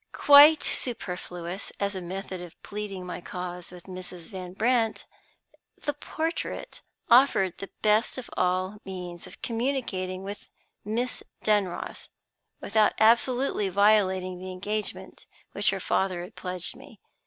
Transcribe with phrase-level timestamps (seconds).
[0.17, 4.29] Quite superfluous as a method of pleading my cause with Mrs.
[4.31, 5.05] Van Brandt,
[5.79, 10.47] the portrait offered the best of all means of communicating with
[10.83, 12.07] Miss Dunross,
[12.59, 16.99] without absolutely violating the engagement to which her father had pledged me.